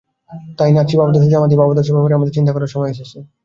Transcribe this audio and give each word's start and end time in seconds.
তাই 0.57 0.71
নাৎসি 0.75 0.95
ভাবাদর্শের 0.95 1.21
মতো 1.21 1.33
জামায়াতি 1.33 1.55
ভাবাদর্শের 1.61 1.95
ব্যাপারেও 1.95 2.17
আমাদের 2.19 2.35
চিন্তা 2.37 2.51
করার 2.53 2.73
সময় 2.73 2.91
এসেছে। 2.93 3.17